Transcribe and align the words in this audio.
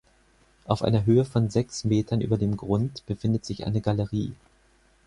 Auf 0.65 0.81
einer 0.81 1.05
Höhe 1.05 1.25
von 1.25 1.51
sechs 1.51 1.83
Metern 1.83 2.21
über 2.21 2.39
dem 2.39 2.57
Grund 2.57 3.05
befindet 3.05 3.45
sich 3.45 3.67
eine 3.67 3.81
Galerie. 3.81 4.33